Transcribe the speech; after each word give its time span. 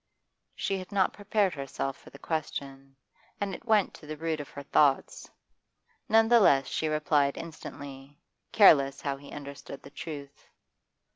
She 0.55 0.79
had 0.79 0.91
not 0.91 1.13
prepared 1.13 1.53
herself 1.53 1.95
for 1.95 2.09
the 2.09 2.17
question, 2.17 2.95
and 3.39 3.53
it 3.53 3.65
went 3.65 3.93
to 3.93 4.07
the 4.07 4.17
root 4.17 4.39
of 4.39 4.49
her 4.49 4.63
thoughts; 4.63 5.29
none 6.09 6.27
the 6.27 6.39
less 6.39 6.65
she 6.65 6.87
replied 6.87 7.37
instantly, 7.37 8.17
careless 8.51 9.01
how 9.01 9.17
he 9.17 9.31
understood 9.31 9.83
the 9.83 9.91
truth. 9.91 10.49